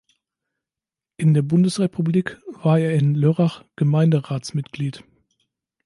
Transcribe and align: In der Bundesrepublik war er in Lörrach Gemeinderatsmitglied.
In 1.17 1.35
der 1.35 1.43
Bundesrepublik 1.43 2.39
war 2.63 2.79
er 2.79 2.95
in 2.95 3.13
Lörrach 3.13 3.63
Gemeinderatsmitglied. 3.75 5.03